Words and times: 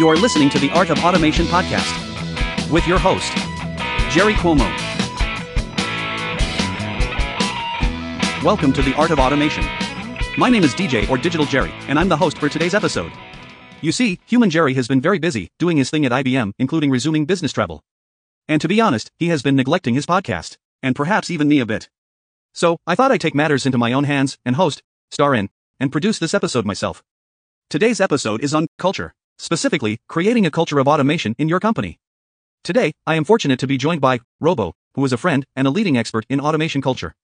You 0.00 0.08
are 0.08 0.16
listening 0.16 0.48
to 0.48 0.58
the 0.58 0.70
Art 0.70 0.88
of 0.88 0.98
Automation 1.04 1.44
podcast 1.44 2.70
with 2.70 2.88
your 2.88 2.98
host, 2.98 3.30
Jerry 4.10 4.32
Cuomo. 4.32 4.64
Welcome 8.42 8.72
to 8.72 8.80
the 8.80 8.94
Art 8.94 9.10
of 9.10 9.18
Automation. 9.18 9.62
My 10.38 10.48
name 10.48 10.64
is 10.64 10.72
DJ 10.72 11.06
or 11.10 11.18
Digital 11.18 11.44
Jerry, 11.44 11.70
and 11.86 11.98
I'm 11.98 12.08
the 12.08 12.16
host 12.16 12.38
for 12.38 12.48
today's 12.48 12.72
episode. 12.72 13.12
You 13.82 13.92
see, 13.92 14.18
Human 14.24 14.48
Jerry 14.48 14.72
has 14.72 14.88
been 14.88 15.02
very 15.02 15.18
busy 15.18 15.50
doing 15.58 15.76
his 15.76 15.90
thing 15.90 16.06
at 16.06 16.12
IBM, 16.12 16.54
including 16.58 16.90
resuming 16.90 17.26
business 17.26 17.52
travel. 17.52 17.82
And 18.48 18.62
to 18.62 18.68
be 18.68 18.80
honest, 18.80 19.10
he 19.18 19.28
has 19.28 19.42
been 19.42 19.54
neglecting 19.54 19.92
his 19.92 20.06
podcast, 20.06 20.56
and 20.82 20.96
perhaps 20.96 21.30
even 21.30 21.46
me 21.46 21.60
a 21.60 21.66
bit. 21.66 21.90
So, 22.54 22.78
I 22.86 22.94
thought 22.94 23.12
I'd 23.12 23.20
take 23.20 23.34
matters 23.34 23.66
into 23.66 23.76
my 23.76 23.92
own 23.92 24.04
hands 24.04 24.38
and 24.46 24.56
host, 24.56 24.82
star 25.10 25.34
in, 25.34 25.50
and 25.78 25.92
produce 25.92 26.18
this 26.18 26.32
episode 26.32 26.64
myself. 26.64 27.02
Today's 27.68 28.00
episode 28.00 28.42
is 28.42 28.54
on 28.54 28.66
culture, 28.78 29.12
specifically, 29.40 29.98
creating 30.06 30.44
a 30.44 30.50
culture 30.50 30.78
of 30.78 30.86
automation 30.86 31.34
in 31.38 31.48
your 31.48 31.60
company. 31.60 31.98
Today, 32.62 32.92
I 33.06 33.14
am 33.14 33.24
fortunate 33.24 33.58
to 33.60 33.66
be 33.66 33.78
joined 33.78 34.02
by 34.02 34.20
Robo, 34.38 34.74
who 34.94 35.04
is 35.04 35.12
a 35.12 35.16
friend 35.16 35.44
and 35.56 35.66
a 35.66 35.70
leading 35.70 35.96
expert 35.96 36.26
in 36.28 36.40
automation 36.40 36.82
culture. 36.82 37.14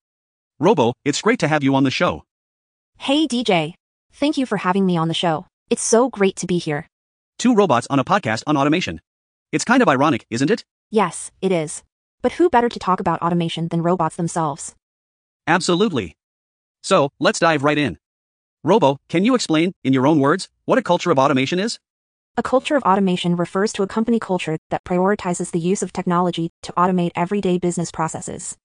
Robo, 0.58 0.94
it's 1.04 1.20
great 1.20 1.38
to 1.40 1.48
have 1.48 1.62
you 1.62 1.74
on 1.74 1.84
the 1.84 1.90
show. 1.90 2.22
Hey 2.98 3.26
DJ. 3.26 3.74
Thank 4.12 4.38
you 4.38 4.46
for 4.46 4.56
having 4.56 4.86
me 4.86 4.96
on 4.96 5.08
the 5.08 5.14
show. 5.14 5.46
It's 5.68 5.82
so 5.82 6.08
great 6.08 6.36
to 6.36 6.46
be 6.46 6.56
here. 6.56 6.88
Two 7.38 7.54
robots 7.54 7.86
on 7.90 7.98
a 7.98 8.04
podcast 8.04 8.42
on 8.46 8.56
automation. 8.56 9.02
It's 9.52 9.64
kind 9.64 9.82
of 9.82 9.88
ironic, 9.88 10.24
isn't 10.30 10.50
it? 10.50 10.64
Yes, 10.90 11.30
it 11.42 11.52
is. 11.52 11.82
But 12.22 12.32
who 12.32 12.48
better 12.48 12.70
to 12.70 12.78
talk 12.78 12.98
about 12.98 13.20
automation 13.20 13.68
than 13.68 13.82
robots 13.82 14.16
themselves? 14.16 14.74
Absolutely. 15.46 16.16
So, 16.82 17.10
let's 17.20 17.40
dive 17.40 17.62
right 17.62 17.76
in. 17.76 17.98
Robo, 18.64 18.96
can 19.10 19.24
you 19.24 19.34
explain, 19.34 19.72
in 19.84 19.92
your 19.92 20.06
own 20.06 20.18
words, 20.18 20.48
what 20.64 20.78
a 20.78 20.82
culture 20.82 21.10
of 21.10 21.18
automation 21.18 21.58
is? 21.58 21.78
A 22.38 22.42
culture 22.42 22.76
of 22.76 22.82
automation 22.82 23.34
refers 23.34 23.72
to 23.72 23.82
a 23.82 23.86
company 23.86 24.20
culture 24.20 24.58
that 24.68 24.84
prioritizes 24.84 25.52
the 25.52 25.58
use 25.58 25.82
of 25.82 25.90
technology 25.90 26.50
to 26.64 26.72
automate 26.74 27.12
everyday 27.16 27.56
business 27.56 27.90
processes. 27.90 28.58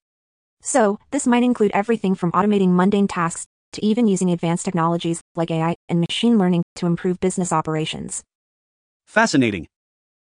So, 0.60 0.98
this 1.10 1.26
might 1.26 1.42
include 1.42 1.70
everything 1.72 2.14
from 2.14 2.32
automating 2.32 2.74
mundane 2.74 3.08
tasks 3.08 3.46
to 3.72 3.82
even 3.82 4.06
using 4.06 4.30
advanced 4.30 4.66
technologies 4.66 5.22
like 5.36 5.50
AI 5.50 5.74
and 5.88 6.00
machine 6.00 6.36
learning 6.36 6.64
to 6.76 6.86
improve 6.86 7.18
business 7.18 7.50
operations. 7.50 8.22
Fascinating. 9.06 9.66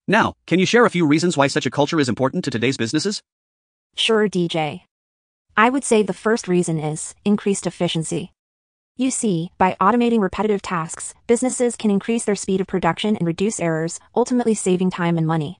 Now, 0.06 0.34
can 0.46 0.58
you 0.58 0.66
share 0.66 0.84
a 0.84 0.90
few 0.90 1.06
reasons 1.06 1.38
why 1.38 1.46
such 1.46 1.64
a 1.64 1.70
culture 1.70 1.98
is 1.98 2.10
important 2.10 2.44
to 2.44 2.50
today's 2.50 2.76
businesses? 2.76 3.22
Sure, 3.96 4.28
DJ. 4.28 4.82
I 5.56 5.70
would 5.70 5.84
say 5.84 6.02
the 6.02 6.12
first 6.12 6.48
reason 6.48 6.78
is 6.78 7.14
increased 7.24 7.66
efficiency. 7.66 8.30
You 9.00 9.12
see, 9.12 9.52
by 9.58 9.76
automating 9.80 10.20
repetitive 10.20 10.60
tasks, 10.60 11.14
businesses 11.28 11.76
can 11.76 11.88
increase 11.88 12.24
their 12.24 12.34
speed 12.34 12.60
of 12.60 12.66
production 12.66 13.16
and 13.16 13.24
reduce 13.24 13.60
errors, 13.60 14.00
ultimately 14.12 14.54
saving 14.54 14.90
time 14.90 15.16
and 15.16 15.24
money. 15.24 15.58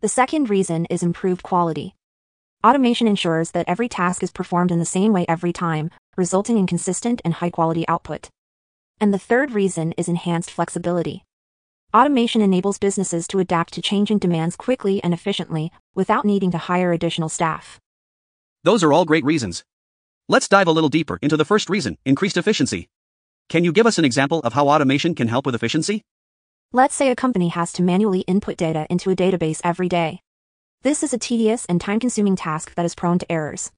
The 0.00 0.08
second 0.08 0.50
reason 0.50 0.84
is 0.86 1.00
improved 1.00 1.44
quality. 1.44 1.94
Automation 2.66 3.06
ensures 3.06 3.52
that 3.52 3.68
every 3.68 3.88
task 3.88 4.24
is 4.24 4.32
performed 4.32 4.72
in 4.72 4.80
the 4.80 4.84
same 4.84 5.12
way 5.12 5.24
every 5.28 5.52
time, 5.52 5.88
resulting 6.16 6.58
in 6.58 6.66
consistent 6.66 7.22
and 7.24 7.34
high 7.34 7.50
quality 7.50 7.86
output. 7.86 8.28
And 9.00 9.14
the 9.14 9.20
third 9.20 9.52
reason 9.52 9.92
is 9.92 10.08
enhanced 10.08 10.50
flexibility. 10.50 11.22
Automation 11.94 12.40
enables 12.40 12.78
businesses 12.78 13.28
to 13.28 13.38
adapt 13.38 13.72
to 13.74 13.82
changing 13.82 14.18
demands 14.18 14.56
quickly 14.56 15.00
and 15.04 15.14
efficiently 15.14 15.70
without 15.94 16.24
needing 16.24 16.50
to 16.50 16.58
hire 16.58 16.92
additional 16.92 17.28
staff. 17.28 17.78
Those 18.64 18.82
are 18.82 18.92
all 18.92 19.04
great 19.04 19.24
reasons. 19.24 19.62
Let's 20.26 20.48
dive 20.48 20.68
a 20.68 20.72
little 20.72 20.88
deeper 20.88 21.18
into 21.20 21.36
the 21.36 21.44
first 21.44 21.68
reason 21.68 21.98
increased 22.06 22.38
efficiency. 22.38 22.88
Can 23.50 23.62
you 23.62 23.72
give 23.72 23.86
us 23.86 23.98
an 23.98 24.06
example 24.06 24.40
of 24.40 24.54
how 24.54 24.68
automation 24.68 25.14
can 25.14 25.28
help 25.28 25.44
with 25.44 25.54
efficiency? 25.54 26.00
Let's 26.72 26.94
say 26.94 27.10
a 27.10 27.14
company 27.14 27.48
has 27.48 27.74
to 27.74 27.82
manually 27.82 28.20
input 28.20 28.56
data 28.56 28.86
into 28.88 29.10
a 29.10 29.16
database 29.16 29.60
every 29.62 29.86
day. 29.86 30.22
This 30.80 31.02
is 31.02 31.12
a 31.12 31.18
tedious 31.18 31.66
and 31.66 31.78
time 31.78 32.00
consuming 32.00 32.36
task 32.36 32.74
that 32.74 32.86
is 32.86 32.94
prone 32.94 33.18
to 33.18 33.30
errors. 33.30 33.70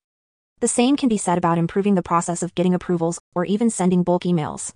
The 0.61 0.69
same 0.69 0.97
can 0.97 1.09
be 1.09 1.19
said 1.19 1.37
about 1.37 1.59
improving 1.59 1.97
the 1.97 2.03
process 2.03 2.45
of 2.45 2.55
getting 2.55 2.75
approvals 2.75 3.19
or 3.34 3.45
even 3.45 3.69
sending 3.69 4.05
bulk 4.05 4.23
emails. 4.23 4.73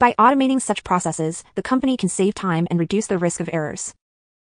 By 0.00 0.12
automating 0.18 0.60
such 0.60 0.82
processes, 0.82 1.44
the 1.54 1.62
company 1.62 1.96
can 1.96 2.08
save 2.08 2.34
time 2.34 2.66
and 2.68 2.80
reduce 2.80 3.06
the 3.06 3.16
risk 3.16 3.38
of 3.38 3.48
errors. 3.52 3.94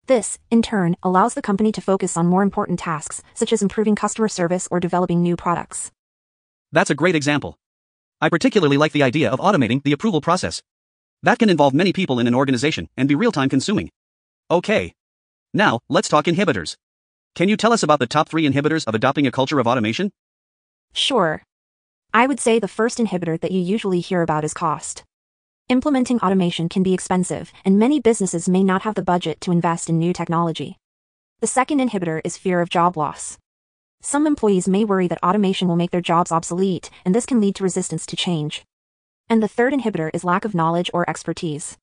This, 0.05 0.37
in 0.51 0.61
turn, 0.61 0.97
allows 1.01 1.33
the 1.33 1.41
company 1.41 1.71
to 1.71 1.81
focus 1.81 2.15
on 2.15 2.27
more 2.27 2.43
important 2.43 2.77
tasks, 2.77 3.23
such 3.33 3.51
as 3.51 3.63
improving 3.63 3.95
customer 3.95 4.27
service 4.27 4.67
or 4.69 4.79
developing 4.79 5.23
new 5.23 5.35
products. 5.35 5.91
That's 6.73 6.89
a 6.89 6.95
great 6.95 7.15
example. 7.15 7.59
I 8.19 8.29
particularly 8.29 8.77
like 8.77 8.93
the 8.93 9.03
idea 9.03 9.29
of 9.29 9.39
automating 9.39 9.83
the 9.83 9.91
approval 9.91 10.21
process. 10.21 10.63
That 11.21 11.37
can 11.37 11.49
involve 11.49 11.75
many 11.75 11.93
people 11.93 12.19
in 12.19 12.25
an 12.25 12.33
organization 12.33 12.89
and 12.97 13.07
be 13.07 13.13
real-time 13.13 13.47
consuming. 13.47 13.91
Okay. 14.49 14.95
Now, 15.53 15.81
let's 15.87 16.09
talk 16.09 16.25
inhibitors. 16.25 16.75
Can 17.35 17.47
you 17.47 17.57
tell 17.57 17.73
us 17.73 17.83
about 17.83 17.99
the 17.99 18.07
top 18.07 18.27
three 18.27 18.49
inhibitors 18.49 18.87
of 18.87 18.95
adopting 18.95 19.27
a 19.27 19.31
culture 19.31 19.59
of 19.59 19.67
automation? 19.67 20.11
Sure. 20.93 21.43
I 22.11 22.25
would 22.25 22.39
say 22.39 22.57
the 22.57 22.67
first 22.67 22.97
inhibitor 22.97 23.39
that 23.39 23.51
you 23.51 23.59
usually 23.59 23.99
hear 23.99 24.23
about 24.23 24.43
is 24.43 24.53
cost. 24.55 25.03
Implementing 25.69 26.19
automation 26.21 26.69
can 26.69 26.81
be 26.81 26.93
expensive, 26.95 27.53
and 27.63 27.77
many 27.77 27.99
businesses 27.99 28.49
may 28.49 28.63
not 28.63 28.81
have 28.81 28.95
the 28.95 29.03
budget 29.03 29.39
to 29.41 29.51
invest 29.51 29.89
in 29.89 29.99
new 29.99 30.11
technology. 30.11 30.77
The 31.39 31.47
second 31.47 31.79
inhibitor 31.79 32.19
is 32.23 32.35
fear 32.35 32.61
of 32.61 32.69
job 32.69 32.97
loss. 32.97 33.37
Some 34.05 34.27
employees 34.27 34.67
may 34.67 34.83
worry 34.83 35.07
that 35.07 35.23
automation 35.23 35.69
will 35.69 35.77
make 35.77 35.91
their 35.91 36.01
jobs 36.01 36.29
obsolete, 36.29 36.89
and 37.05 37.15
this 37.15 37.25
can 37.25 37.39
lead 37.39 37.55
to 37.55 37.63
resistance 37.63 38.05
to 38.07 38.17
change. 38.17 38.65
And 39.29 39.41
the 39.41 39.47
third 39.47 39.71
inhibitor 39.71 40.09
is 40.13 40.25
lack 40.25 40.43
of 40.43 40.53
knowledge 40.53 40.91
or 40.93 41.09
expertise. 41.09 41.77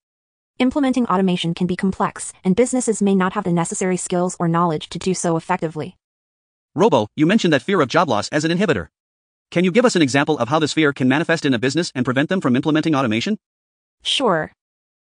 Implementing 0.58 1.06
automation 1.06 1.54
can 1.54 1.66
be 1.66 1.76
complex, 1.76 2.34
and 2.44 2.54
businesses 2.54 3.00
may 3.00 3.14
not 3.14 3.32
have 3.32 3.44
the 3.44 3.53
necessary 3.53 3.97
skills 3.97 4.36
or 4.38 4.48
knowledge 4.48 4.91
to 4.91 4.98
do 4.98 5.14
so 5.14 5.38
effectively. 5.38 5.97
Robo, 6.75 7.06
you 7.16 7.25
mentioned 7.25 7.54
that 7.54 7.62
fear 7.62 7.81
of 7.81 7.88
job 7.88 8.10
loss 8.10 8.28
as 8.28 8.44
an 8.44 8.50
inhibitor. 8.50 8.88
Can 9.50 9.64
you 9.64 9.72
give 9.72 9.87
us 9.87 9.97
an 9.97 10.02
example 10.02 10.38
of 10.38 10.50
how 10.50 10.58
this 10.58 10.75
fear 10.75 10.92
can 10.92 11.08
manifest 11.08 11.47
in 11.47 11.54
a 11.54 11.58
business 11.58 11.91
and 11.94 12.04
prevent 12.04 12.28
them 12.28 12.42
from 12.42 12.54
implementing 12.54 12.94
automation? 12.94 13.38
Sure. 14.02 14.52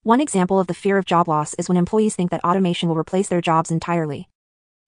One 0.04 0.20
example 0.20 0.60
of 0.60 0.68
the 0.68 0.74
fear 0.74 0.98
of 0.98 1.06
job 1.06 1.30
loss 1.30 1.54
is 1.54 1.70
when 1.70 1.78
employees 1.78 2.18
think 2.18 2.32
that 2.32 2.44
automation 2.44 2.90
will 2.90 2.98
replace 2.98 3.30
their 3.30 3.40
jobs 3.40 3.72
entirely. 3.72 4.28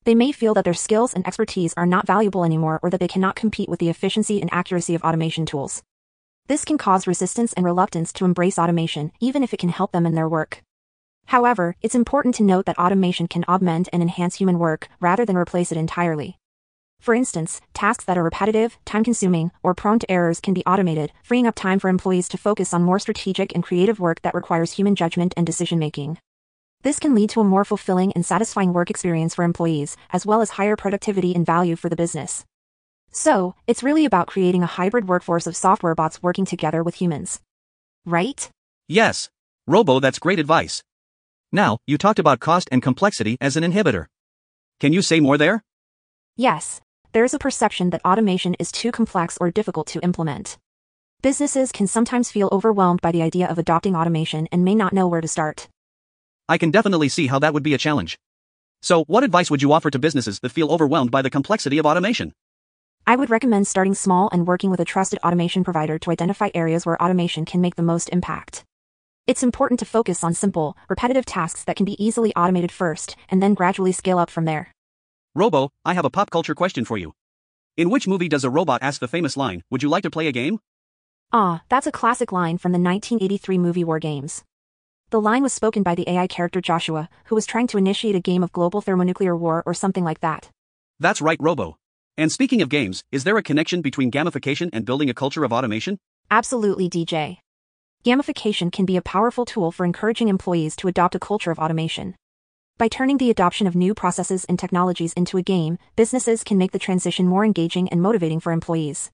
They 0.10 0.16
may 0.16 0.32
feel 0.32 0.56
that 0.56 0.66
their 0.66 0.74
skills 0.74 1.14
and 1.14 1.24
expertise 1.28 1.76
are 1.78 1.86
not 1.86 2.08
valuable 2.08 2.44
anymore 2.44 2.80
or 2.82 2.90
that 2.90 3.00
they 3.00 3.08
cannot 3.08 3.36
compete 3.36 3.70
with 3.70 3.78
the 3.80 3.90
efficiency 3.90 4.42
and 4.42 4.52
accuracy 4.52 4.96
of 4.96 5.04
automation 5.04 5.46
tools. 5.46 5.84
This 6.48 6.66
can 6.66 6.80
cause 6.80 7.06
resistance 7.06 7.54
and 7.54 7.64
reluctance 7.64 8.12
to 8.14 8.26
embrace 8.26 8.58
automation, 8.58 9.12
even 9.20 9.44
if 9.44 9.54
it 9.54 9.60
can 9.60 9.70
help 9.70 9.92
them 9.92 10.08
in 10.08 10.16
their 10.16 10.28
work. 10.28 10.64
However, 11.28 11.76
it's 11.84 11.94
important 11.94 12.34
to 12.36 12.44
note 12.44 12.66
that 12.66 12.80
automation 12.80 13.28
can 13.28 13.46
augment 13.48 13.88
and 13.94 14.02
enhance 14.02 14.38
human 14.38 14.58
work 14.58 14.88
rather 15.00 15.28
than 15.28 15.38
replace 15.38 15.72
it 15.72 15.78
entirely. 15.78 16.40
For 17.00 17.14
instance, 17.14 17.62
tasks 17.76 18.06
that 18.06 18.18
are 18.18 18.24
repetitive, 18.24 18.80
time 18.86 19.04
consuming, 19.04 19.52
or 19.62 19.76
prone 19.76 20.00
to 20.00 20.12
errors 20.12 20.40
can 20.40 20.56
be 20.56 20.66
automated, 20.66 21.12
freeing 21.22 21.46
up 21.46 21.54
time 21.54 21.78
for 21.78 21.88
employees 21.88 22.28
to 22.30 22.38
focus 22.40 22.74
on 22.74 22.82
more 22.82 22.98
strategic 22.98 23.54
and 23.54 23.64
creative 23.64 24.00
work 24.00 24.24
that 24.24 24.34
requires 24.34 24.72
human 24.72 24.96
judgment 24.96 25.36
and 25.38 25.46
decision 25.46 25.78
making. 25.78 26.18
This 26.82 27.00
can 27.00 27.14
lead 27.14 27.30
to 27.32 27.42
a 27.42 27.44
more 27.44 27.66
fulfilling 27.66 28.14
and 28.14 28.26
satisfying 28.26 28.72
work 28.72 28.90
experience 28.90 29.36
for 29.36 29.44
employees, 29.44 29.98
as 30.12 30.26
well 30.26 30.40
as 30.40 30.52
higher 30.52 30.78
productivity 30.78 31.36
and 31.36 31.46
value 31.46 31.76
for 31.76 31.90
the 31.90 31.96
business. 31.98 32.46
So, 33.12 33.56
it's 33.68 33.84
really 33.84 34.06
about 34.06 34.28
creating 34.28 34.64
a 34.64 34.68
hybrid 34.78 35.10
workforce 35.10 35.46
of 35.46 35.58
software 35.58 35.94
bots 35.94 36.24
working 36.24 36.46
together 36.46 36.82
with 36.82 36.96
humans. 36.96 37.42
Right? 38.06 38.50
Yes. 38.88 39.30
Robo, 39.68 40.00
that's 40.00 40.20
great 40.20 40.40
advice. 40.40 40.82
Now, 41.52 41.80
you 41.86 41.98
talked 41.98 42.20
about 42.20 42.40
cost 42.40 42.70
and 42.72 42.82
complexity 42.82 43.36
as 43.42 43.58
an 43.58 43.64
inhibitor. 43.64 44.06
Can 44.80 44.94
you 44.94 45.02
say 45.02 45.20
more 45.20 45.38
there? 45.38 45.64
Yes. 46.38 46.80
There's 47.12 47.34
a 47.34 47.40
perception 47.40 47.90
that 47.90 48.06
automation 48.06 48.56
is 48.58 48.72
too 48.72 48.94
complex 48.94 49.38
or 49.42 49.52
difficult 49.52 49.88
to 49.88 50.00
implement. 50.00 50.58
Businesses 51.22 51.74
can 51.74 51.88
sometimes 51.88 52.32
feel 52.32 52.48
overwhelmed 52.54 53.02
by 53.02 53.12
the 53.12 53.22
idea 53.22 53.48
of 53.48 53.58
adopting 53.58 53.98
automation 53.98 54.48
and 54.50 54.64
may 54.64 54.76
not 54.76 54.94
know 54.94 55.08
where 55.08 55.20
to 55.20 55.28
start. 55.28 55.68
I 56.50 56.58
can 56.58 56.72
definitely 56.72 57.10
see 57.10 57.28
how 57.28 57.38
that 57.40 57.54
would 57.54 57.62
be 57.62 57.76
a 57.76 57.78
challenge. 57.78 58.18
So, 58.82 59.04
what 59.04 59.24
advice 59.24 59.52
would 59.52 59.62
you 59.62 59.72
offer 59.72 59.92
to 59.92 60.00
businesses 60.00 60.40
that 60.40 60.52
feel 60.52 60.72
overwhelmed 60.72 61.12
by 61.12 61.22
the 61.22 61.30
complexity 61.30 61.78
of 61.78 61.86
automation? 61.86 62.34
I 63.06 63.16
would 63.16 63.30
recommend 63.30 63.68
starting 63.68 63.94
small 63.94 64.30
and 64.32 64.48
working 64.48 64.72
with 64.72 64.80
a 64.80 64.86
trusted 64.86 65.20
automation 65.24 65.64
provider 65.64 66.00
to 66.00 66.10
identify 66.12 66.50
areas 66.56 66.88
where 66.88 67.00
automation 67.00 67.46
can 67.46 67.62
make 67.62 67.76
the 67.76 67.84
most 67.84 68.10
impact. 68.10 68.66
It's 69.28 69.44
important 69.44 69.80
to 69.82 69.86
focus 69.86 70.24
on 70.24 70.34
simple, 70.34 70.76
repetitive 70.90 71.26
tasks 71.26 71.64
that 71.66 71.76
can 71.76 71.86
be 71.86 72.04
easily 72.04 72.34
automated 72.36 72.72
first, 72.72 73.16
and 73.30 73.44
then 73.44 73.54
gradually 73.54 73.92
scale 73.92 74.18
up 74.18 74.32
from 74.32 74.46
there. 74.46 74.74
Robo, 75.36 75.70
I 75.86 75.94
have 75.94 76.06
a 76.06 76.10
pop 76.10 76.32
culture 76.32 76.56
question 76.56 76.84
for 76.84 76.98
you. 76.98 77.14
In 77.78 77.92
which 77.92 78.08
movie 78.08 78.28
does 78.28 78.44
a 78.44 78.50
robot 78.50 78.82
ask 78.82 79.00
the 79.00 79.08
famous 79.08 79.38
line, 79.38 79.62
Would 79.70 79.84
you 79.84 79.90
like 79.90 80.02
to 80.02 80.10
play 80.10 80.28
a 80.28 80.32
game? 80.32 80.58
Ah, 81.32 81.62
that's 81.70 81.86
a 81.86 81.92
classic 81.92 82.32
line 82.32 82.58
from 82.58 82.72
the 82.72 82.80
1983 82.80 83.60
movie 83.60 83.84
War 83.84 84.00
Games. 84.00 84.44
The 85.12 85.20
line 85.20 85.42
was 85.42 85.54
spoken 85.54 85.82
by 85.82 85.96
the 85.96 86.08
AI 86.08 86.28
character 86.28 86.62
Joshua, 86.62 87.10
who 87.26 87.36
was 87.36 87.48
trying 87.48 87.66
to 87.68 87.80
initiate 87.80 88.16
a 88.16 88.20
game 88.20 88.44
of 88.44 88.52
global 88.52 88.80
thermonuclear 88.80 89.36
war 89.36 89.64
or 89.66 89.74
something 89.74 90.04
like 90.04 90.20
that. 90.20 90.52
That's 91.00 91.20
right, 91.20 91.40
Robo. 91.42 91.78
And 92.16 92.32
speaking 92.32 92.62
of 92.62 92.70
games, 92.70 93.04
is 93.12 93.24
there 93.24 93.38
a 93.38 93.42
connection 93.42 93.82
between 93.82 94.12
gamification 94.12 94.70
and 94.72 94.86
building 94.86 95.10
a 95.10 95.16
culture 95.16 95.44
of 95.44 95.52
automation? 95.52 95.98
Absolutely, 96.30 96.88
DJ. 96.88 97.38
Gamification 98.06 98.72
can 98.72 98.86
be 98.86 98.98
a 98.98 99.02
powerful 99.02 99.46
tool 99.46 99.72
for 99.72 99.84
encouraging 99.84 100.28
employees 100.28 100.76
to 100.76 100.88
adopt 100.88 101.16
a 101.16 101.20
culture 101.20 101.50
of 101.50 101.58
automation. 101.58 102.14
By 102.78 102.88
turning 102.88 103.18
the 103.18 103.32
adoption 103.32 103.66
of 103.66 103.76
new 103.76 103.96
processes 103.96 104.46
and 104.46 104.60
technologies 104.60 105.14
into 105.14 105.38
a 105.38 105.42
game, 105.42 105.80
businesses 105.96 106.44
can 106.44 106.60
make 106.60 106.72
the 106.72 106.78
transition 106.78 107.28
more 107.28 107.44
engaging 107.44 107.90
and 107.90 108.00
motivating 108.00 108.40
for 108.40 108.52
employees. 108.52 109.10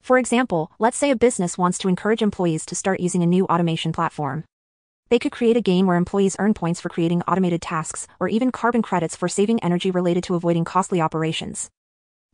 For 0.00 0.16
example, 0.16 0.70
let's 0.78 0.96
say 0.96 1.10
a 1.10 1.16
business 1.16 1.58
wants 1.58 1.76
to 1.78 1.88
encourage 1.88 2.22
employees 2.22 2.64
to 2.66 2.74
start 2.74 3.00
using 3.00 3.22
a 3.22 3.26
new 3.26 3.44
automation 3.46 3.92
platform. 3.92 4.44
They 5.08 5.18
could 5.20 5.30
create 5.30 5.56
a 5.56 5.60
game 5.60 5.86
where 5.86 5.96
employees 5.96 6.36
earn 6.38 6.52
points 6.52 6.80
for 6.80 6.88
creating 6.88 7.22
automated 7.22 7.62
tasks, 7.62 8.08
or 8.18 8.28
even 8.28 8.50
carbon 8.50 8.82
credits 8.82 9.14
for 9.14 9.28
saving 9.28 9.62
energy 9.62 9.90
related 9.90 10.24
to 10.24 10.34
avoiding 10.34 10.64
costly 10.64 11.00
operations. 11.00 11.70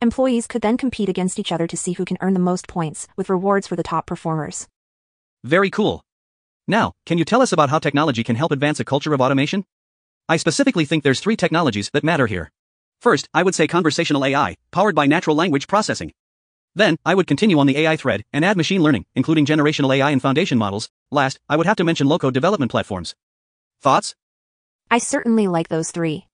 Employees 0.00 0.46
could 0.46 0.62
then 0.62 0.78
compete 0.78 1.08
against 1.08 1.38
each 1.38 1.52
other 1.52 1.66
to 1.66 1.76
see 1.76 1.92
who 1.92 2.04
can 2.04 2.16
earn 2.20 2.32
the 2.32 2.40
most 2.40 2.66
points, 2.66 3.06
with 3.16 3.28
rewards 3.28 3.66
for 3.66 3.76
the 3.76 3.82
top 3.82 4.06
performers. 4.06 4.68
Very 5.44 5.68
cool. 5.68 6.02
Now, 6.66 6.92
can 7.04 7.18
you 7.18 7.24
tell 7.24 7.42
us 7.42 7.52
about 7.52 7.68
how 7.68 7.78
technology 7.78 8.24
can 8.24 8.36
help 8.36 8.52
advance 8.52 8.80
a 8.80 8.84
culture 8.84 9.12
of 9.12 9.20
automation? 9.20 9.64
I 10.28 10.38
specifically 10.38 10.86
think 10.86 11.04
there's 11.04 11.20
three 11.20 11.36
technologies 11.36 11.90
that 11.92 12.04
matter 12.04 12.26
here. 12.26 12.50
First, 13.00 13.28
I 13.34 13.42
would 13.42 13.54
say 13.54 13.66
conversational 13.66 14.24
AI, 14.24 14.56
powered 14.70 14.94
by 14.94 15.06
natural 15.06 15.36
language 15.36 15.66
processing. 15.66 16.12
Then, 16.74 16.96
I 17.04 17.14
would 17.14 17.26
continue 17.26 17.58
on 17.58 17.66
the 17.66 17.76
AI 17.78 17.96
thread 17.96 18.24
and 18.32 18.44
add 18.44 18.56
machine 18.56 18.82
learning, 18.82 19.04
including 19.14 19.44
generational 19.44 19.94
AI 19.94 20.10
and 20.10 20.22
foundation 20.22 20.56
models. 20.56 20.88
Last, 21.10 21.38
I 21.48 21.56
would 21.56 21.66
have 21.66 21.76
to 21.76 21.84
mention 21.84 22.06
low-code 22.06 22.32
development 22.32 22.70
platforms. 22.70 23.14
Thoughts? 23.82 24.14
I 24.90 24.98
certainly 24.98 25.46
like 25.48 25.68
those 25.68 25.90
three. 25.90 26.26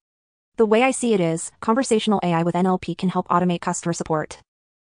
The 0.56 0.67
way 0.67 0.82
I 0.82 0.93
see 0.93 1.12
it 1.14 1.20
is, 1.20 1.50
conversational 1.61 2.20
AI 2.23 2.43
with 2.43 2.55
NLP 2.55 2.96
can 2.99 3.08
help 3.08 3.29
automate 3.29 3.61
customer 3.61 3.93
support. 3.93 4.40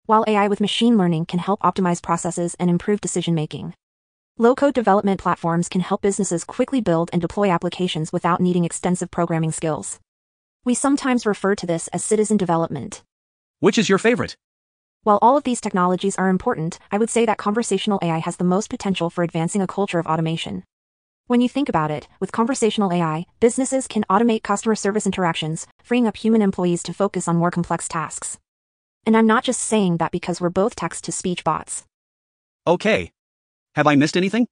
While 0.06 0.26
AI 0.28 0.48
with 0.48 0.62
machine 0.62 0.98
learning 0.98 1.26
can 1.26 1.40
help 1.40 1.60
optimize 1.62 2.02
processes 2.02 2.56
and 2.60 2.70
improve 2.70 3.02
decision 3.02 3.34
making. 3.34 3.74
Low-code 4.38 4.74
development 4.74 5.20
platforms 5.20 5.70
can 5.70 5.82
help 5.82 6.02
businesses 6.02 6.44
quickly 6.44 6.82
build 6.82 7.10
and 7.14 7.22
deploy 7.22 7.50
applications 7.52 8.12
without 8.12 8.42
needing 8.42 8.66
extensive 8.66 9.12
programming 9.12 9.52
skills. 9.52 10.00
We 10.66 10.74
sometimes 10.74 11.26
refer 11.26 11.56
to 11.56 11.66
this 11.66 11.88
as 11.90 12.04
citizen 12.04 12.38
development. 12.38 13.04
Which 13.60 13.78
is 13.78 13.90
your 13.90 13.98
favorite? 13.98 14.38
While 15.04 15.18
all 15.20 15.36
of 15.36 15.44
these 15.46 15.62
technologies 15.62 16.16
are 16.18 16.30
important, 16.30 16.78
I 16.92 17.00
would 17.00 17.10
say 17.10 17.26
that 17.26 17.40
conversational 17.40 17.98
AI 18.04 18.20
has 18.20 18.38
the 18.38 18.44
most 18.44 18.70
potential 18.70 19.10
for 19.10 19.24
advancing 19.24 19.60
a 19.60 19.66
culture 19.66 19.98
of 19.98 20.06
automation. 20.06 20.64
When 21.26 21.42
you 21.42 21.50
think 21.50 21.70
about 21.70 21.90
it, 21.90 22.08
with 22.20 22.32
conversational 22.32 22.94
AI, 22.94 23.26
businesses 23.40 23.88
can 23.88 24.06
automate 24.12 24.44
customer 24.44 24.76
service 24.76 25.08
interactions, 25.08 25.66
freeing 25.82 26.06
up 26.06 26.18
human 26.18 26.44
employees 26.44 26.84
to 26.84 26.94
focus 26.94 27.28
on 27.28 27.38
more 27.38 27.50
complex 27.50 27.88
tasks. 27.88 28.38
And 29.04 29.18
I'm 29.18 29.26
not 29.26 29.44
just 29.44 29.62
saying 29.62 29.98
that 29.98 30.12
because 30.12 30.40
we're 30.40 30.50
both 30.52 30.76
text 30.76 31.04
to 31.06 31.12
speech 31.12 31.44
bots. 31.44 31.84
Okay. 32.68 33.12
Have 33.74 33.88
I 33.88 33.96
missed 33.96 34.16
anything? 34.16 34.46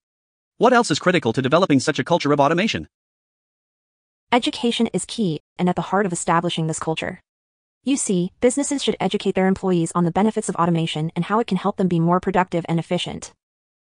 What 0.57 0.74
else 0.74 0.90
is 0.90 0.98
critical 0.98 1.31
to 1.34 1.44
developing 1.44 1.80
such 1.80 2.00
a 2.00 2.04
culture 2.04 2.34
of 2.34 2.40
automation? 2.40 2.88
Education 4.31 4.88
is 4.94 5.06
key 5.06 5.42
and 5.60 5.69
at 5.69 5.75
the 5.75 5.84
heart 5.84 6.07
of 6.07 6.13
establishing 6.13 6.66
this 6.66 6.80
culture. 6.80 7.19
You 7.86 7.96
see, 7.96 8.34
businesses 8.42 8.84
should 8.84 8.98
educate 9.00 9.36
their 9.36 9.48
employees 9.48 9.94
on 9.96 10.04
the 10.04 10.12
benefits 10.12 10.50
of 10.50 10.56
automation 10.58 11.12
and 11.16 11.26
how 11.26 11.40
it 11.40 11.48
can 11.48 11.58
help 11.58 11.78
them 11.78 11.88
be 11.88 12.00
more 12.00 12.20
productive 12.20 12.66
and 12.68 12.78
efficient. 12.78 13.31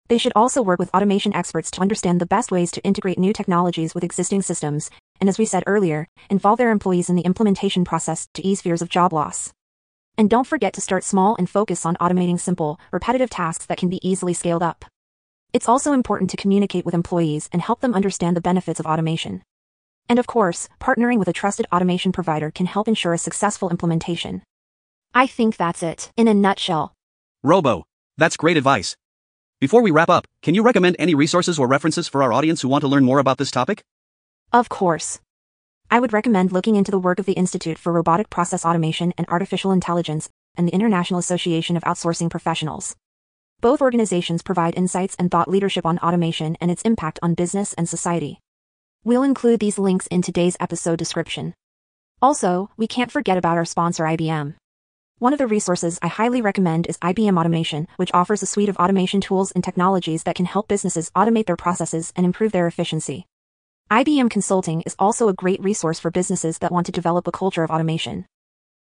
They 0.09 0.19
should 0.19 0.33
also 0.35 0.61
work 0.61 0.77
with 0.77 0.93
automation 0.93 1.35
experts 1.35 1.71
to 1.71 1.81
understand 1.81 2.21
the 2.21 2.27
best 2.27 2.51
ways 2.51 2.71
to 2.71 2.83
integrate 2.83 3.17
new 3.17 3.33
technologies 3.33 3.95
with 3.95 4.03
existing 4.03 4.43
systems, 4.43 4.91
and 5.19 5.27
as 5.27 5.39
we 5.39 5.45
said 5.45 5.63
earlier, 5.65 6.07
involve 6.29 6.59
their 6.59 6.71
employees 6.71 7.09
in 7.09 7.15
the 7.15 7.23
implementation 7.23 7.83
process 7.83 8.27
to 8.35 8.45
ease 8.45 8.61
fears 8.61 8.83
of 8.83 8.89
job 8.89 9.11
loss. 9.11 9.53
And 10.17 10.29
don't 10.29 10.47
forget 10.47 10.73
to 10.73 10.81
start 10.81 11.03
small 11.03 11.35
and 11.37 11.49
focus 11.49 11.85
on 11.85 11.95
automating 11.95 12.39
simple, 12.39 12.79
repetitive 12.91 13.29
tasks 13.31 13.65
that 13.65 13.77
can 13.79 13.89
be 13.89 14.07
easily 14.07 14.33
scaled 14.33 14.63
up. 14.63 14.85
It's 15.51 15.69
also 15.69 15.93
important 15.93 16.29
to 16.29 16.37
communicate 16.37 16.85
with 16.85 16.93
employees 16.93 17.49
and 17.51 17.61
help 17.61 17.81
them 17.81 17.95
understand 17.95 18.37
the 18.37 18.41
benefits 18.41 18.79
of 18.79 18.85
automation. 18.85 19.41
And 20.09 20.19
of 20.19 20.27
course, 20.27 20.67
partnering 20.81 21.19
with 21.19 21.27
a 21.27 21.33
trusted 21.33 21.67
automation 21.71 22.11
provider 22.11 22.49
can 22.49 22.65
help 22.65 22.87
ensure 22.87 23.13
a 23.13 23.17
successful 23.19 23.69
implementation. 23.69 24.41
I 25.13 25.27
think 25.27 25.55
that's 25.55 25.83
it, 25.83 26.11
in 26.17 26.27
a 26.27 26.33
nutshell. 26.33 26.93
Robo. 27.43 27.85
That's 28.17 28.35
great 28.35 28.57
advice. 28.57 28.97
Before 29.61 29.81
we 29.81 29.91
wrap 29.91 30.09
up, 30.09 30.25
can 30.41 30.55
you 30.55 30.63
recommend 30.63 30.95
any 30.97 31.13
resources 31.13 31.59
or 31.59 31.67
references 31.67 32.07
for 32.07 32.23
our 32.23 32.33
audience 32.33 32.61
who 32.61 32.67
want 32.67 32.81
to 32.81 32.87
learn 32.87 33.05
more 33.05 33.19
about 33.19 33.37
this 33.37 33.51
topic? 33.51 33.83
Of 34.51 34.67
course. 34.67 35.19
I 35.91 35.99
would 35.99 36.13
recommend 36.13 36.51
looking 36.51 36.75
into 36.75 36.91
the 36.91 36.99
work 36.99 37.19
of 37.19 37.25
the 37.25 37.33
Institute 37.33 37.77
for 37.77 37.93
Robotic 37.93 38.29
Process 38.29 38.65
Automation 38.65 39.13
and 39.17 39.27
Artificial 39.27 39.71
Intelligence 39.71 40.29
and 40.55 40.67
the 40.67 40.73
International 40.73 41.19
Association 41.19 41.77
of 41.77 41.83
Outsourcing 41.83 42.29
Professionals. 42.29 42.95
Both 43.61 43.81
organizations 43.81 44.41
provide 44.41 44.75
insights 44.75 45.15
and 45.19 45.29
thought 45.29 45.49
leadership 45.49 45.85
on 45.85 45.99
automation 45.99 46.57
and 46.61 46.71
its 46.71 46.81
impact 46.83 47.19
on 47.21 47.33
business 47.33 47.73
and 47.73 47.87
society. 47.87 48.39
We'll 49.05 49.23
include 49.23 49.61
these 49.61 49.79
links 49.79 50.07
in 50.07 50.21
today's 50.21 50.57
episode 50.59 50.99
description. 50.99 51.53
Also, 52.21 52.69
we 52.75 52.85
can't 52.85 53.11
forget 53.11 53.37
about 53.37 53.55
our 53.55 53.63
sponsor 53.63 54.03
IBM. 54.03 54.55
One 55.19 55.31
of 55.31 55.39
the 55.39 55.47
resources 55.47 55.99
I 56.01 56.07
highly 56.07 56.41
recommend 56.41 56.85
is 56.85 56.97
IBM 56.97 57.39
Automation, 57.39 57.87
which 57.95 58.13
offers 58.13 58.43
a 58.43 58.45
suite 58.45 58.67
of 58.67 58.75
automation 58.75 59.21
tools 59.21 59.51
and 59.51 59.63
technologies 59.63 60.23
that 60.23 60.35
can 60.35 60.45
help 60.45 60.67
businesses 60.67 61.11
automate 61.15 61.45
their 61.45 61.55
processes 61.55 62.11
and 62.17 62.25
improve 62.25 62.51
their 62.51 62.67
efficiency. 62.67 63.25
IBM 63.89 64.29
Consulting 64.29 64.81
is 64.81 64.97
also 64.99 65.29
a 65.29 65.33
great 65.33 65.63
resource 65.63 65.97
for 65.97 66.11
businesses 66.11 66.57
that 66.57 66.71
want 66.71 66.85
to 66.87 66.91
develop 66.91 67.25
a 67.25 67.31
culture 67.31 67.63
of 67.63 67.71
automation. 67.71 68.25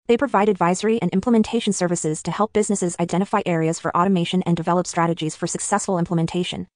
They 0.06 0.16
provide 0.16 0.48
advisory 0.48 1.00
and 1.02 1.12
implementation 1.12 1.74
services 1.74 2.22
to 2.22 2.30
help 2.30 2.54
businesses 2.54 2.96
identify 2.98 3.42
areas 3.44 3.78
for 3.78 3.94
automation 3.94 4.42
and 4.44 4.56
develop 4.56 4.86
strategies 4.86 5.36
for 5.36 5.46
successful 5.46 5.98
implementation. 5.98 6.68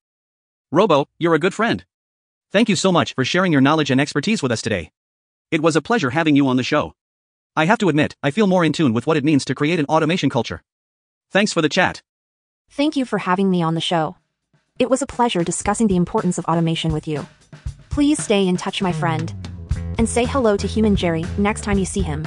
Robo, 0.70 1.06
you're 1.18 1.34
a 1.34 1.38
good 1.38 1.54
friend. 1.54 1.84
Thank 2.52 2.68
you 2.68 2.74
so 2.74 2.90
much 2.90 3.14
for 3.14 3.24
sharing 3.24 3.52
your 3.52 3.60
knowledge 3.60 3.92
and 3.92 4.00
expertise 4.00 4.42
with 4.42 4.50
us 4.50 4.60
today. 4.60 4.90
It 5.52 5.62
was 5.62 5.76
a 5.76 5.80
pleasure 5.80 6.10
having 6.10 6.34
you 6.34 6.48
on 6.48 6.56
the 6.56 6.64
show. 6.64 6.94
I 7.54 7.66
have 7.66 7.78
to 7.78 7.88
admit, 7.88 8.16
I 8.24 8.32
feel 8.32 8.48
more 8.48 8.64
in 8.64 8.72
tune 8.72 8.92
with 8.92 9.06
what 9.06 9.16
it 9.16 9.22
means 9.22 9.44
to 9.44 9.54
create 9.54 9.78
an 9.78 9.86
automation 9.86 10.30
culture. 10.30 10.62
Thanks 11.30 11.52
for 11.52 11.62
the 11.62 11.68
chat. 11.68 12.02
Thank 12.68 12.96
you 12.96 13.04
for 13.04 13.18
having 13.18 13.50
me 13.50 13.62
on 13.62 13.74
the 13.74 13.80
show. 13.80 14.16
It 14.80 14.90
was 14.90 15.00
a 15.00 15.06
pleasure 15.06 15.44
discussing 15.44 15.86
the 15.86 15.94
importance 15.94 16.38
of 16.38 16.44
automation 16.46 16.92
with 16.92 17.06
you. 17.06 17.24
Please 17.88 18.20
stay 18.20 18.48
in 18.48 18.56
touch, 18.56 18.82
my 18.82 18.90
friend. 18.92 19.32
And 19.96 20.08
say 20.08 20.24
hello 20.24 20.56
to 20.56 20.66
Human 20.66 20.96
Jerry 20.96 21.24
next 21.38 21.60
time 21.60 21.78
you 21.78 21.84
see 21.84 22.02
him. 22.02 22.26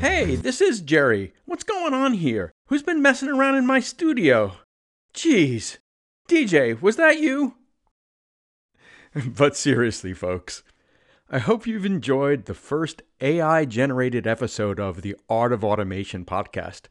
Hey, 0.00 0.36
this 0.36 0.60
is 0.60 0.82
Jerry. 0.82 1.32
What's 1.46 1.64
going 1.64 1.94
on 1.94 2.12
here? 2.12 2.52
Who's 2.66 2.82
been 2.82 3.00
messing 3.00 3.30
around 3.30 3.54
in 3.54 3.66
my 3.66 3.80
studio? 3.80 4.52
Jeez, 5.14 5.78
DJ, 6.28 6.80
was 6.80 6.96
that 6.96 7.20
you? 7.20 7.56
but 9.26 9.56
seriously, 9.56 10.14
folks, 10.14 10.62
I 11.30 11.38
hope 11.38 11.66
you've 11.66 11.84
enjoyed 11.84 12.46
the 12.46 12.54
first 12.54 13.02
AI 13.20 13.66
generated 13.66 14.26
episode 14.26 14.80
of 14.80 15.02
the 15.02 15.16
Art 15.28 15.52
of 15.52 15.62
Automation 15.62 16.24
podcast. 16.24 16.86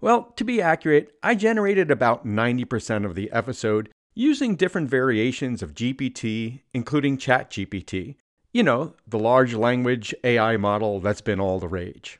Well, 0.00 0.32
to 0.36 0.44
be 0.44 0.62
accurate, 0.62 1.12
I 1.22 1.34
generated 1.34 1.90
about 1.90 2.24
90% 2.24 3.04
of 3.04 3.14
the 3.14 3.30
episode 3.32 3.90
using 4.14 4.56
different 4.56 4.88
variations 4.88 5.62
of 5.62 5.74
GPT, 5.74 6.62
including 6.72 7.18
ChatGPT. 7.18 8.16
You 8.52 8.62
know, 8.62 8.94
the 9.06 9.18
large 9.18 9.54
language 9.54 10.14
AI 10.24 10.56
model 10.56 11.00
that's 11.00 11.20
been 11.20 11.38
all 11.38 11.60
the 11.60 11.68
rage. 11.68 12.18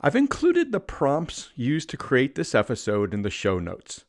I've 0.00 0.16
included 0.16 0.70
the 0.70 0.80
prompts 0.80 1.50
used 1.56 1.90
to 1.90 1.96
create 1.96 2.36
this 2.36 2.54
episode 2.54 3.12
in 3.12 3.22
the 3.22 3.30
show 3.30 3.58
notes. 3.58 4.04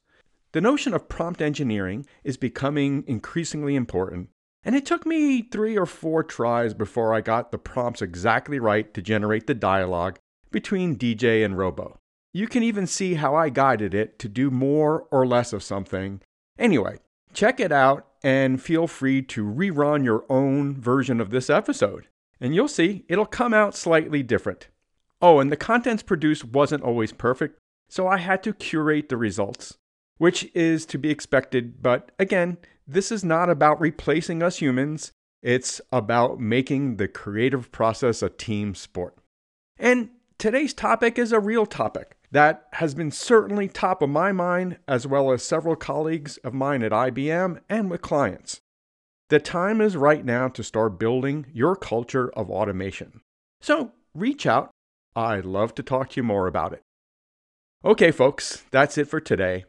The 0.54 0.60
notion 0.60 0.94
of 0.94 1.08
prompt 1.08 1.42
engineering 1.42 2.06
is 2.26 2.36
becoming 2.36 3.06
increasingly 3.08 3.76
important, 3.76 4.30
and 4.66 4.76
it 4.76 4.86
took 4.86 5.06
me 5.06 5.44
three 5.44 5.78
or 5.78 5.86
four 5.86 6.24
tries 6.24 6.74
before 6.74 7.14
I 7.14 7.22
got 7.22 7.52
the 7.52 7.58
prompts 7.58 8.02
exactly 8.02 8.60
right 8.60 8.94
to 8.94 9.02
generate 9.02 9.48
the 9.48 9.54
dialogue 9.54 10.20
between 10.52 10.98
DJ 10.98 11.46
and 11.46 11.58
Robo. 11.58 12.00
You 12.34 12.48
can 12.48 12.64
even 12.64 12.86
see 12.86 13.14
how 13.14 13.34
I 13.34 13.48
guided 13.48 13.94
it 13.94 14.20
to 14.20 14.28
do 14.28 14.52
more 14.52 15.08
or 15.10 15.26
less 15.26 15.54
of 15.54 15.64
something. 15.64 16.20
Anyway, 16.60 17.00
check 17.34 17.62
it 17.62 17.72
out 17.72 18.08
and 18.22 18.62
feel 18.62 18.88
free 18.88 19.22
to 19.22 19.46
rerun 19.46 20.04
your 20.04 20.26
own 20.30 20.76
version 20.76 21.22
of 21.22 21.30
this 21.30 21.50
episode, 21.50 22.10
and 22.42 22.54
you'll 22.54 22.68
see 22.68 23.06
it'll 23.08 23.26
come 23.26 23.54
out 23.54 23.74
slightly 23.74 24.22
different. 24.22 24.68
Oh, 25.22 25.40
and 25.40 25.50
the 25.50 25.56
contents 25.56 26.04
produced 26.04 26.44
wasn't 26.44 26.84
always 26.84 27.14
perfect, 27.14 27.58
so 27.90 28.06
I 28.06 28.18
had 28.18 28.44
to 28.44 28.54
curate 28.54 29.08
the 29.08 29.16
results 29.16 29.78
which 30.22 30.48
is 30.54 30.86
to 30.86 31.00
be 31.00 31.10
expected. 31.10 31.82
But 31.82 32.12
again, 32.20 32.60
this 32.86 33.12
is 33.12 33.24
not 33.24 33.50
about 33.50 33.82
replacing 33.82 34.44
us 34.44 34.60
humans, 34.60 35.14
it's 35.42 35.82
about 35.92 36.40
making 36.40 36.98
the 36.98 37.08
creative 37.08 37.72
process 37.72 38.22
a 38.22 38.30
team 38.30 38.76
sport. 38.76 39.18
And 39.80 40.10
today's 40.38 40.76
topic 40.76 41.18
is 41.18 41.32
a 41.32 41.40
real 41.40 41.66
topic 41.66 42.18
that 42.30 42.68
has 42.74 42.94
been 42.94 43.10
certainly 43.10 43.68
top 43.68 44.04
of 44.04 44.12
my 44.12 44.32
mind, 44.32 44.78
as 44.88 45.08
well 45.08 45.32
as 45.32 45.42
several 45.42 45.76
colleagues 45.76 46.38
of 46.44 46.54
mine 46.54 46.84
at 46.84 46.92
IBM 46.92 47.60
and 47.68 47.90
with 47.90 48.04
clients. 48.04 48.62
The 49.30 49.40
time 49.40 49.82
is 49.82 49.98
right 49.98 50.24
now 50.24 50.50
to 50.50 50.64
start 50.64 51.00
building 51.00 51.48
your 51.52 51.76
culture 51.76 52.30
of 52.34 52.52
automation. 52.52 53.22
So 53.60 53.94
reach 54.14 54.46
out. 54.46 54.70
I'd 55.16 55.46
love 55.46 55.74
to 55.74 55.82
talk 55.82 56.10
to 56.12 56.18
you 56.18 56.24
more 56.24 56.46
about 56.46 56.74
it. 56.74 56.84
Okay, 57.84 58.12
folks, 58.12 58.66
that's 58.70 59.00
it 59.00 59.08
for 59.08 59.20
today. 59.20 59.66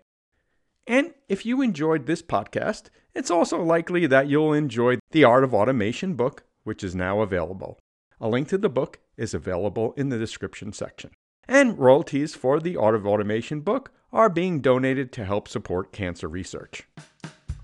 And 0.86 1.14
if 1.28 1.46
you 1.46 1.62
enjoyed 1.62 2.06
this 2.06 2.22
podcast, 2.22 2.90
it's 3.14 3.30
also 3.30 3.62
likely 3.62 4.06
that 4.06 4.28
you'll 4.28 4.52
enjoy 4.52 4.98
the 5.12 5.24
Art 5.24 5.44
of 5.44 5.54
Automation 5.54 6.14
book, 6.14 6.44
which 6.64 6.82
is 6.82 6.94
now 6.94 7.20
available. 7.20 7.78
A 8.20 8.28
link 8.28 8.48
to 8.48 8.58
the 8.58 8.68
book 8.68 8.98
is 9.16 9.34
available 9.34 9.92
in 9.96 10.08
the 10.08 10.18
description 10.18 10.72
section. 10.72 11.10
And 11.46 11.78
royalties 11.78 12.34
for 12.34 12.58
the 12.58 12.76
Art 12.76 12.94
of 12.94 13.06
Automation 13.06 13.60
book 13.60 13.92
are 14.12 14.28
being 14.28 14.60
donated 14.60 15.12
to 15.12 15.24
help 15.24 15.46
support 15.46 15.92
cancer 15.92 16.28
research. 16.28 16.82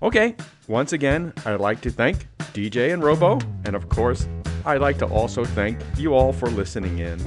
Okay, 0.01 0.35
once 0.67 0.93
again, 0.93 1.33
I'd 1.45 1.59
like 1.59 1.81
to 1.81 1.91
thank 1.91 2.27
DJ 2.53 2.93
and 2.93 3.03
Robo, 3.03 3.39
and 3.65 3.75
of 3.75 3.89
course, 3.89 4.27
I'd 4.65 4.81
like 4.81 4.97
to 4.99 5.05
also 5.05 5.43
thank 5.43 5.77
you 5.97 6.13
all 6.13 6.31
for 6.31 6.49
listening 6.49 6.99
in. 6.99 7.17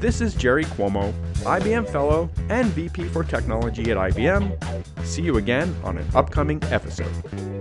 This 0.00 0.20
is 0.20 0.34
Jerry 0.34 0.64
Cuomo, 0.64 1.14
IBM 1.44 1.88
Fellow 1.88 2.30
and 2.48 2.66
VP 2.68 3.04
for 3.04 3.24
Technology 3.24 3.90
at 3.90 3.96
IBM. 3.96 5.04
See 5.04 5.22
you 5.22 5.38
again 5.38 5.74
on 5.82 5.98
an 5.98 6.06
upcoming 6.14 6.62
episode. 6.64 7.59